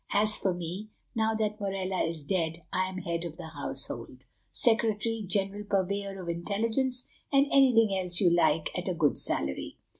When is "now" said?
1.13-1.35